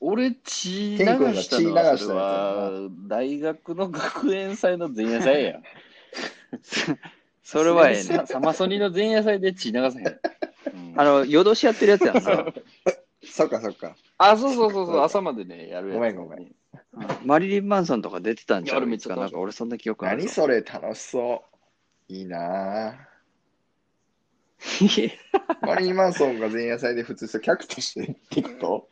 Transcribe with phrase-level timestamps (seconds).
[0.00, 5.60] 俺、血流したの血流は、それしたやは、大学の学園祭の前夜祭や。
[7.42, 8.26] それはええねさ。
[8.26, 10.06] サマソニの前夜祭で血流さへん。
[10.06, 10.16] うん
[10.96, 12.22] あの、夜通しやってるやつやんな。
[13.24, 13.96] そっかそっか。
[14.18, 15.96] あ、そうそうそうそう、朝までね、やるやつ。
[15.96, 16.54] ごめんごめんうん
[17.24, 20.34] マリリン・マンソンとか出てたんちゃいや俺ういつかなんか俺そんな記憶ある何ぞ。
[20.42, 21.44] それ楽しそ
[22.08, 22.12] う。
[22.12, 23.16] いいなぁ。
[25.66, 28.88] マリー・マンソンが前夜祭で普通さ、客として行くと、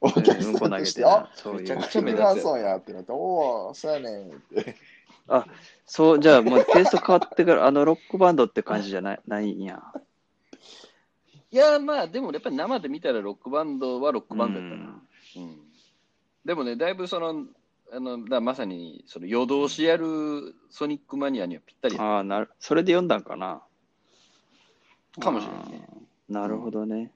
[0.00, 1.76] お客うんさこ投げてんとして、あな、そうめちゃ。
[1.76, 4.76] くちゃ目立つマリー・マンソンやってなって、おお、そうやねんって。
[5.86, 9.20] そう、じゃあもうテイスト変わってから、あのロックバンドって感じじゃない？
[9.26, 9.82] ないんや。
[11.50, 15.02] いや、まあ、でもやっぱり生で見たらロックバンドはロックバンドやったな。
[15.36, 15.60] うん
[16.44, 17.44] でもね、だいぶその、
[17.92, 23.60] あのだまさにその夜通しやるソニックマニアにはぴったりやああ、なる、それで読んだんかな。
[25.20, 25.88] かもしれないね。
[26.28, 27.10] なるほどね。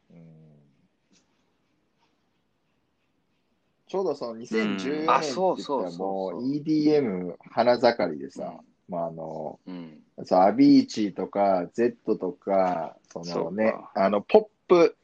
[3.93, 8.55] ちょうどその2014うん年ってあそう言そうそうったらもそうう EDM 花盛りでさ、
[8.89, 9.99] まああの、うん。
[10.25, 14.97] そうアビーチとか Z とか、そのねあの、ポップ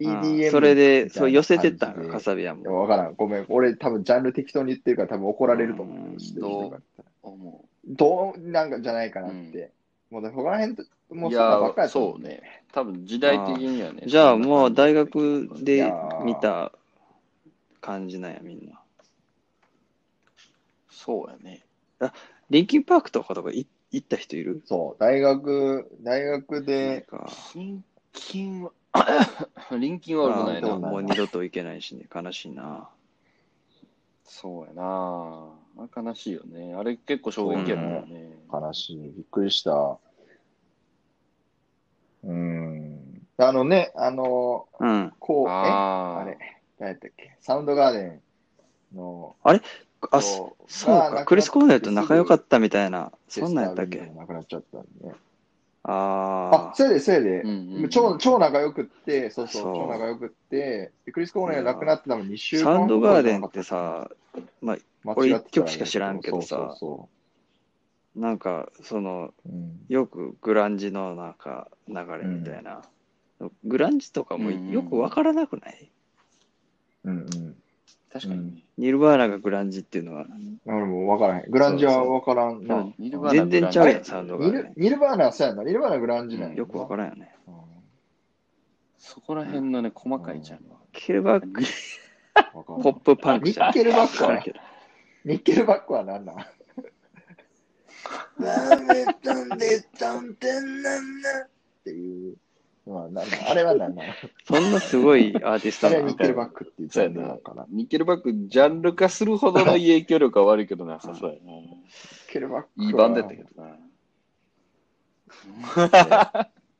[0.00, 2.80] EDM それで、そう寄せてったんか、カサビアも。
[2.80, 3.14] わからん。
[3.14, 3.46] ごめん。
[3.50, 6.16] 俺多分ジャンル適当に言ってるから多分怒られると思うんう。
[6.16, 6.78] 知ってる人が
[7.22, 9.70] 思どうなんかじゃないかなって。
[10.10, 10.88] もうね、他ら辺。
[11.10, 12.62] もうそんなばっかり、そうね。
[12.72, 14.04] 多分時代的にはね。
[14.06, 15.92] じゃあもう大学いで
[16.24, 16.72] 見た
[17.84, 18.80] 感じなんや、みんな。
[20.88, 21.66] そうやね。
[22.48, 24.62] リンキンパークとかとかい行った人いる？
[24.64, 28.72] そう、大学、大学なんで、かリンキンは、
[29.78, 30.76] リンキンは悪くないな。
[30.76, 32.88] もう二度と行けないしね、悲しいな。
[34.24, 35.52] そうやな。
[35.94, 36.74] 悲しいよね。
[36.74, 38.38] あれ結構衝撃やったよね。
[38.50, 38.96] 悲しい。
[38.96, 39.98] びっくりした。
[42.24, 43.26] うん。
[43.36, 45.12] あのね、あの、うん。
[45.18, 45.50] こう、え？
[45.50, 46.38] ああれ、
[46.84, 47.36] 何やったっけ？
[47.40, 48.20] サウンドガーデン
[48.94, 49.58] の、あ、
[50.20, 54.00] そそうか、クリス・コーネルと仲良かったみたいな、そんなんやったっけ？
[54.14, 55.08] なくなっちゃったんで。
[55.08, 55.14] ね。
[55.86, 57.42] ああ、それで、それで。
[57.42, 57.88] うん、うんうん。
[57.90, 59.76] 超、超仲良くって、そうそう、そう。
[59.76, 64.10] 超仲良くって、でクリス・コーネル亡くなって多分2週あ、間サウンドガーデンってさ、
[64.62, 64.76] まあ、
[65.16, 69.80] 俺一曲しか知らんけどさそうそなんか、その、うん。
[69.88, 72.82] よくグランジのなんか流れみたいな。
[73.64, 75.90] グランジとかもよくわからなくない、
[77.04, 77.56] うんうん。
[78.12, 78.64] 確かにね。
[78.78, 80.26] ニルバーナがグランジっていうのは、
[80.66, 81.50] 俺も分からへん。
[81.50, 82.86] グランジは分からんな。
[82.98, 84.52] ニルバーナ全然ちゃうやん、サウンドガニ。
[84.52, 85.64] ルニルバーナはそうやんな。
[85.64, 87.34] ニルバーナはグランジなんやよくわからんよね。
[87.48, 87.54] うん
[89.06, 90.60] そこら辺のね、細かいじゃん。
[90.92, 91.60] ケルバック、
[92.56, 93.66] わからんポップパンクじゃん。
[93.68, 94.60] ニッケルバックはわからんけど
[95.26, 96.36] ニッケルバックは何なん？
[96.40, 96.42] っ
[101.84, 102.36] ていう。
[102.86, 104.12] まあ、なんなんあれは何なの
[104.44, 107.64] そんなすごいアーティストあれなのはニッケルバックって言っちゃうのかな。
[107.70, 111.52] ニッケルバック、ジャンル化するほどの影響力は悪いけどな、さそうやな。
[111.52, 111.82] ニ
[112.28, 112.84] ッケルバックは。
[112.86, 113.78] いいバンドやったけどな。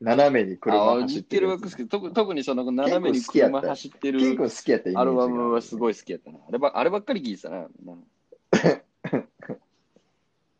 [0.00, 1.42] 斜めに車あ、ニッケ走ってる。
[1.42, 1.88] ルバック好き。
[1.88, 6.38] 特特にその斜めに車走ってケンる君好きやったイメージがアルバムはすごい好きやったな。
[6.46, 7.66] あればあればっかり聴いてたな。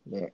[0.06, 0.33] ね。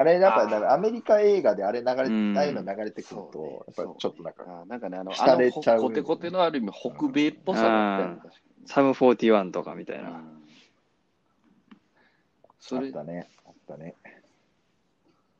[0.00, 8.16] あれ、やっぱだからアメリカ映画であれ流れ、うんああいうの流れてくると、やっぱりちょっとなんか、あなんかね、あの、あ浸れのちゃうコテコテのある意味、北米っぽさだったよね。
[8.22, 8.34] 確か
[8.64, 10.08] サム41とかみたいな。
[10.08, 10.42] ん。
[12.60, 13.94] それあっ、たね、あったね。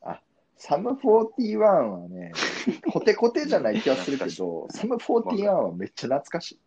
[0.03, 0.21] あ、
[0.57, 2.31] サム41はね、
[2.93, 6.59] コテコテじゃない気がするけど、サム41はめっちゃ懐かしい。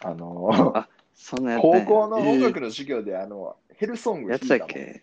[0.00, 5.02] あの、あ、そんなや高校の音楽の授業で、あの、ヘルソングやってたっけ？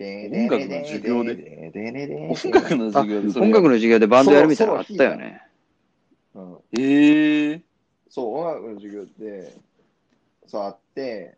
[0.00, 1.34] 音楽の授業で？
[1.34, 5.42] で音楽の授業で音楽の授業でバンドやるみたいなのあったよね。
[6.34, 7.62] うんええ
[8.08, 9.52] そう、音楽の授業で、
[10.46, 11.36] そうあって、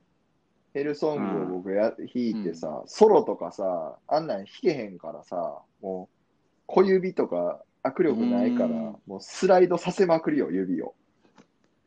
[0.72, 6.16] ヘルソングを僕や、弾いてさ、ソロとかさ、あんなん弾けへんからさ、もう
[6.66, 10.94] 小指とか握力ないから、うんもうスライドさせまくりよ、指を。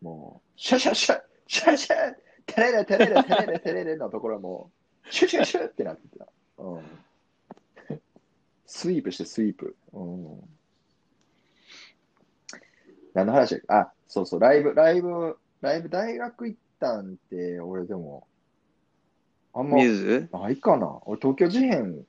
[0.01, 2.13] もう、シャシャシャ、シャシャ、
[2.45, 4.69] テレレテレレテレレテレレのところも、
[5.09, 6.27] シュシュシュってなってた。
[6.57, 6.81] うん。
[8.65, 9.75] スイープしてスイープ。
[9.93, 10.41] うん。
[13.13, 18.27] 何の話あ、そうそう、ライブ、ライブ、ライブ大学行ったんって、俺でも、
[19.53, 20.29] あんまミューズ？
[20.33, 20.99] ないかな。
[21.05, 22.05] 俺東京事変、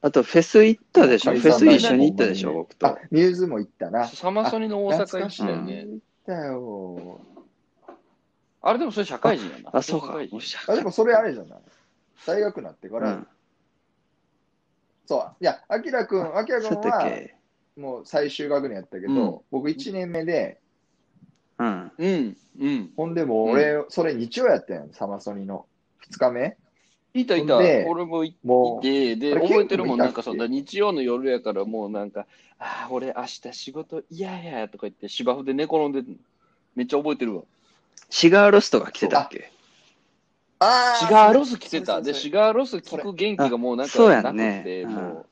[0.00, 1.32] あとフェス行ったでしょ？
[1.32, 2.52] 解フェス一緒に行ったでしょ？
[2.52, 4.06] 僕あと。、ミューズも行ったな。
[4.06, 5.84] サマソニの大阪行ったようんね。
[5.84, 7.20] 行ったよ。
[8.60, 9.70] あれでもそれ社会人やな。
[9.72, 10.16] あ、そうか。
[10.68, 11.58] あ、でもそれあれじゃない？
[12.26, 13.26] 大学になってから、うん。
[15.06, 15.36] そう。
[15.40, 17.34] いや、あきらくん、あきらくんは、け？
[17.76, 20.60] もう最終学年やったけど、うん僕1年目で、
[21.58, 21.92] うん。
[21.96, 22.36] うん。
[22.60, 22.90] うん。
[22.96, 25.66] ほんでもう俺、それ日曜やったやん、サマソニの。
[26.10, 26.56] 2日目
[27.14, 27.56] いたいた。
[27.56, 32.26] 俺もいもう、て、で、覚えてるもん、なんかそんな日曜の夜やから、もうなんか、
[32.58, 36.02] ああ、俺明日仕事嫌やとか言って芝生で寝転んで
[36.74, 37.42] めっちゃ覚えてるわ。
[38.10, 39.50] シガーロストが来てたっけ？
[40.60, 42.00] あシガーロス着てた。
[42.02, 45.26] で、シガーロス聞く元気がもうなんかそうやなんくねて、うんもう、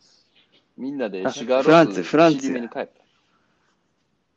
[0.76, 2.90] みんなであシガーロスフランツフランツ尻目に帰った？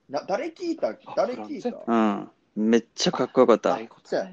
[0.09, 0.94] な誰聞いた？
[1.15, 2.30] 誰聞いたフうん。
[2.56, 3.77] めっちゃかっこよかった。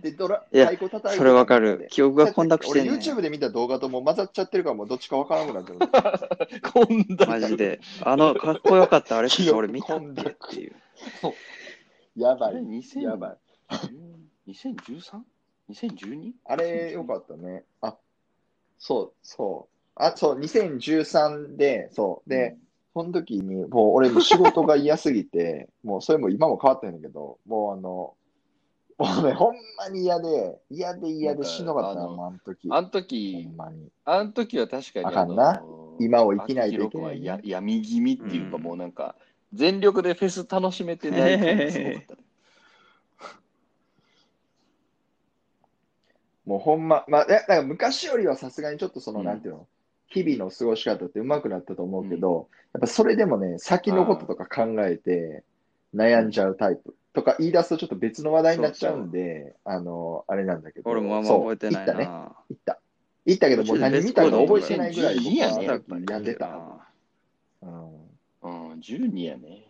[0.03, 1.87] でドラいや太鼓叩いてそれわかる。
[1.91, 5.73] 記憶が混濁してんね俺 YouTube で見た動画ともう混ざっちゃってるからもうどっちかわからなくなって
[6.55, 6.61] る。
[6.73, 7.81] こんだマジで。
[8.03, 9.19] あの、かっこよかった。
[9.19, 10.75] あれ、 俺見たっけっていう。
[12.17, 12.55] やばい。
[12.55, 13.37] 2000やばい。
[15.71, 16.33] 2013?2012?
[16.45, 17.65] あれよかったね。
[17.81, 17.97] あ、
[18.79, 19.77] そう、そう。
[19.97, 22.31] あ、そう、2013で、そう。
[22.31, 22.57] で、
[22.95, 28.15] その時に、もう俺も仕事が嫌すぎて、 もうそれも今も変わってるんだけど、もうあの、
[28.99, 32.69] もうね、ほんまに嫌で、嫌で嫌でしんどかったな、もうあの時。
[32.71, 33.91] あのほ時ん、まに。
[34.05, 39.17] あの時は確かにあかんなの今を生きないといけないねや闇気味っていうか、うんもうなんか、
[39.53, 42.26] 全力でフェス楽しめてない感がすごかったね。
[46.47, 49.67] もうほんま、まあ、いやだから昔よりはさすがにちょっとその、うんなんていうの、
[50.09, 55.43] 日々の過ごし方って上手くなったと思うけど、やっぱそれでもね、先のこととか考えて
[55.95, 62.05] 悩んじゃうタイプとか言い出すとちょっと別の話題になっちゃうんで、あの、あれなんだけど、俺もあんまそう覚えてない行ったね。
[62.05, 62.33] な。
[62.49, 62.79] 行った。
[63.25, 66.47] 行ったけど、もう何見たか覚えてないぐらい僕やねあの時病んでた。
[66.47, 66.87] な。
[67.63, 68.07] うん
[68.43, 69.65] うん、12やね。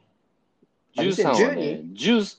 [0.99, 2.39] あ13はね、10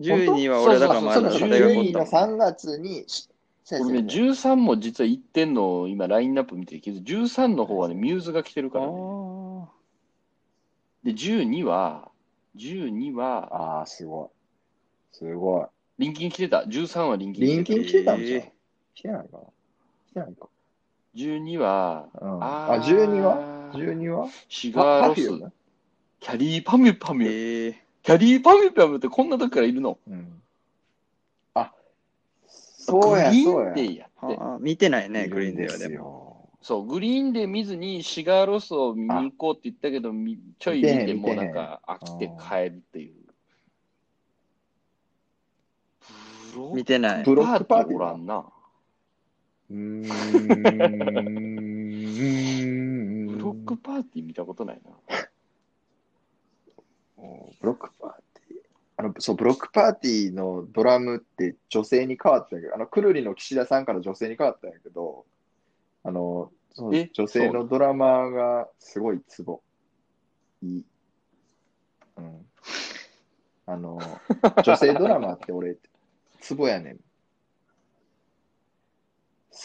[0.00, 2.34] 12は俺だからまだそうそうそう大学お12のったもん。
[2.34, 3.28] 3月に、し
[3.64, 8.92] 先これね、生13も実は行ってんのを今、ラインナップ見てるけど、13の方はね、ミューズが来てるあからね。
[8.92, 9.66] ー
[11.04, 12.10] で、12は、
[12.56, 15.16] 12は、ああ、すごい。
[15.16, 15.66] すごい。
[15.98, 18.40] リンキン来てた？13はリンキン来てリンキン来てたんじゃん。
[18.40, 18.52] え
[18.94, 19.40] 来てないかな
[20.08, 20.40] 来てないか。
[20.40, 20.48] た。
[21.16, 24.28] 12は、うん、あーあ、12は ?12 は？
[24.48, 25.52] シガーロス？
[26.20, 27.28] キャリーパミュパミュ。
[27.28, 29.98] えーキャリーパミュパミュってこんな時からいるの？
[30.06, 30.42] うん。
[32.88, 33.44] あ、そうや、グリ。
[33.44, 34.62] ーンデーやって。
[34.62, 36.04] 見てないね、いグリーンデーるんですはでも。
[36.04, 36.48] よ。
[36.62, 43.14] そう、グリーンデー見ずにシガーロスを見に行こうって言ったけど、みちょい見てもうなんか飽きて帰るっていう。
[46.74, 47.24] 見てない。
[47.24, 48.46] ブロックパーティーおらんな。
[49.70, 50.02] うーん。
[53.26, 54.92] ブロックパーティー見たことないな。
[57.60, 58.23] ブロックパーティー。
[58.96, 65.24] あの、そう、ブロックパーティーのドラムって女性に変わったけど、あの、くるりの岸田さんから女性に変わったんやけど、
[66.04, 69.62] あの、そのえ女性のドラマーがすごいツボ。
[70.62, 70.84] いい。
[72.16, 72.46] うん。
[73.66, 73.98] あの、
[74.64, 75.76] 女性ドラマーって俺、
[76.40, 76.96] ツボやねん。
[76.96, 77.02] 好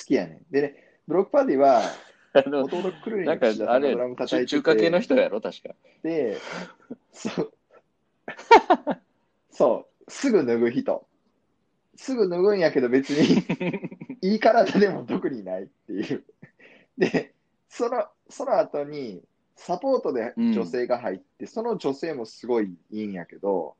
[0.05, 0.45] きやねん。
[0.51, 1.81] でね、ブロックパーティーは、
[2.33, 5.75] あのもともとくるりなんかの岸田さあれんがドラム叩いてて、中華系の人やろ、確か。
[6.03, 6.37] で、
[7.11, 7.53] そう、
[9.59, 11.05] そう、すぐ脱ぐ人。
[11.97, 13.43] すぐ脱ぐんやけど別に
[14.23, 16.23] いい体でも特にないっていう。
[16.97, 17.33] で、
[17.67, 19.21] その、その後に
[19.57, 23.75] サポートで女性が入って、その女性もすごいいいんやけど、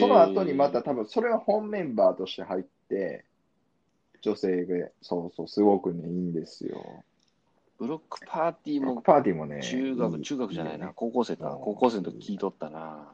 [0.00, 3.26] その後にまた多分それは本メンバーとして入って、
[4.22, 7.04] 女性が、そうそう、すごくね、いいんですよ。
[7.76, 11.52] ブロックパーティーもブロックパーティーもね、中学、中学じゃないな、いいよね高校生か。
[11.52, 13.12] うん高校生の時聞いとったな。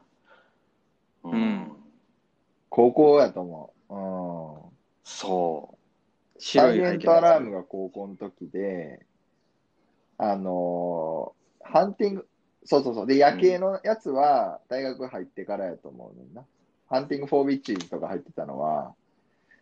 [1.24, 1.73] ううん。
[2.74, 3.94] 高校やと思う。
[3.94, 4.74] うん。
[5.04, 5.78] そ
[6.40, 8.98] サ白いイレントアラームが高校の時で、
[10.18, 12.26] あのーハンティング、
[12.64, 13.06] そうそうそう。
[13.06, 16.42] で、夜景のやつは大学入ってからやと思うねんな。
[16.90, 18.92] ハンティング・フォー・ウィッチーズとか入ってたのは、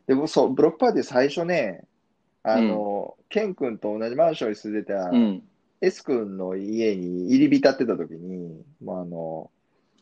[0.07, 1.85] でもそう、ブロックパーティー最初ね、
[2.42, 5.11] あのーケン君と同じマンションに住んでたう。
[5.12, 5.42] うん。
[5.83, 9.50] S 君の家に入り浸ってた時に、もうあの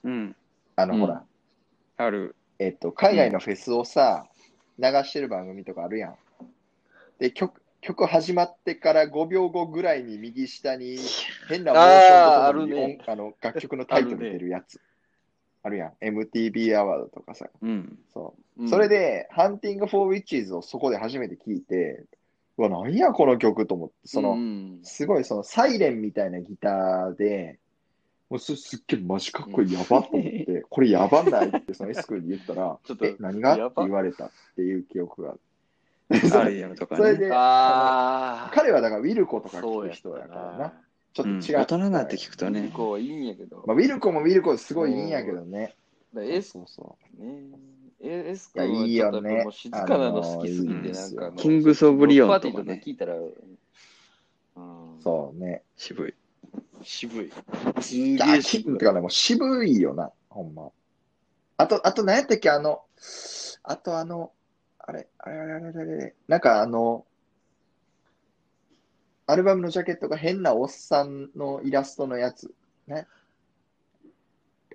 [0.04, 0.36] うん。
[0.76, 1.24] あの、うんほら、
[1.96, 2.36] ある。
[2.60, 4.26] えっと、海外のフェスをさ、
[4.78, 6.16] 流してる番組とかあるやん。
[7.18, 10.98] で、曲、曲始まってから5秒後ぐらいに右下に
[11.48, 14.78] 変なモーションとともにあね音あの楽曲のタイトル出るやつ。
[15.62, 15.92] あるやん。
[16.02, 17.48] MTV アワードとかさ。
[17.62, 17.98] うん。
[18.12, 18.68] そう。
[18.68, 22.04] それで、 Hunting for Witches をそこで初めて聞いて、
[22.58, 27.58] うわ、なんやこの曲と思って、その、うんすごいそのサイレンみたいなギターで、
[28.30, 33.52] もうすすっげえマジかっこいい、やばっと思って、 これやばないってその S 君に言ったら、 ちょっとえ、何が？
[33.52, 35.40] ってやば言われたっていう記憶がある。
[36.32, 37.00] あるやろとかね。
[37.00, 38.50] それで、ああ。
[38.54, 40.58] 彼はだからウィルコとかそうや聞く人やからな。
[40.58, 40.72] な。
[41.12, 41.37] ちょっと違う。
[41.37, 43.64] うん大人になって聞くとね向こうはいいんやけど。
[43.66, 45.75] まあ、ウィルコもウィルコですごいいいんやけどね。
[46.14, 47.50] だ S そうそね
[48.00, 53.18] え S いや君はいいちょっとよねもう静かなの好きすぎて、あのーなんかあのキングスオブリオンパーティーととか聞いたら、う
[54.60, 55.02] んう。
[55.02, 55.62] そうね。
[55.76, 56.14] 渋い。
[56.82, 57.32] 渋い。
[57.80, 58.78] すげえ渋いグ。
[58.78, 60.70] かね、もう渋いよな、ほんま。
[61.56, 62.82] あと、あと何やったっけ、あの、
[63.62, 64.32] あとあの、
[64.78, 67.06] あれ、あれあれあれあれあれ、なんかあの、
[69.26, 72.52] アルバムのジャケットが変なおっさんのイラストのやつ。
[72.88, 73.06] ね。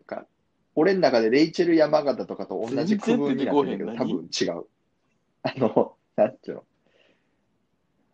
[0.05, 0.25] か
[0.75, 4.65] 俺の中でレイチェル山形とかと同じ区分になってるけど、多分違う。
[5.43, 6.63] あの、なんていうの。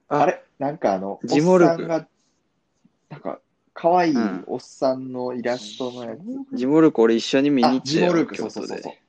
[0.08, 0.44] ああれ？
[0.58, 2.08] なんかあの、おっジモルクさんが、
[3.10, 3.40] なんか、
[3.74, 6.20] 可愛いうんおっさんのイラストのやつ。
[6.58, 9.00] ジモルク俺一緒に見に行あ、ったよジモルク、そ京うそう都そうそうで。。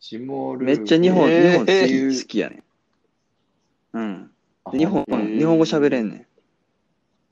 [0.00, 0.64] ジモルク。
[0.64, 2.62] めっちゃ日本、えー日本好き好きやねん。
[3.92, 4.78] うん。
[4.78, 6.26] 日本、えー日本語喋れんねん。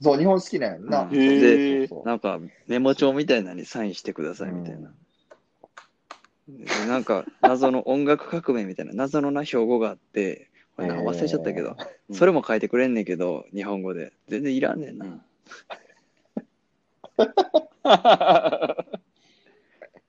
[0.00, 1.02] そう、日本好きなんやんな。
[1.02, 4.92] うんそうへーそうそうなんかメモ帳みたいなのにサインしてくださいみたいな。
[6.48, 11.76] でなんか謎の音楽革命みたいな謎のな標語があって、忘れちゃったけど、
[12.08, 14.12] うんそれも書いてくれんねんけど、日本語で。
[14.28, 15.06] 全然いらんねんな。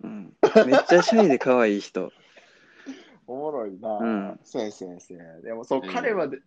[0.01, 2.11] うんうん、めっちゃシャイで可愛い人。
[3.27, 3.97] おもろいな。
[3.97, 5.41] うんそうやそうやそうや。
[5.41, 6.39] でも、そう、うん彼はで、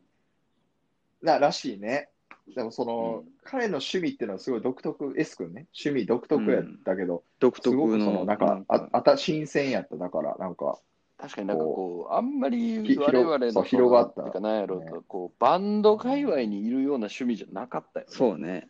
[1.23, 2.09] な、らしいね。
[2.57, 5.67] でも、その、うん彼の趣味っていうのはすごい独特、S 君ね。
[5.75, 9.97] 趣味独特やったけど、独特その、なんか、ああた、新鮮やった。
[9.97, 10.79] だから、なんか、
[11.19, 18.13] 確かになんかこう、あんまりひ我々のそう広がったなんやろうねと、こう、バンド界隈にいるような趣味じゃなかったよ、ね。
[18.13, 18.69] そうね。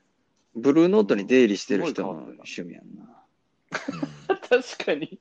[0.54, 3.24] ブルーノートに出入りしてる人の趣味やんな。
[4.48, 5.18] 確かに。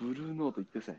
[0.00, 0.92] ブルーノート言ってさ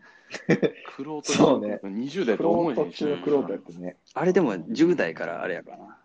[0.96, 3.98] クロートそうね20代と思えへんしート中のクロートやってね。
[4.14, 5.98] あれでも10代からあれやかな。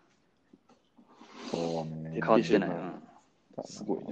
[1.49, 2.19] そうね。
[2.21, 2.75] 変わってないうん
[3.55, 3.63] な。
[3.65, 4.11] すごいな。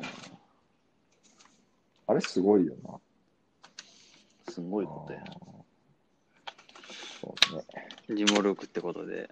[2.07, 2.99] あれすごいよな。
[4.51, 5.23] すごいことや。
[7.21, 8.25] そうね。
[8.25, 9.29] ジモルクってことで。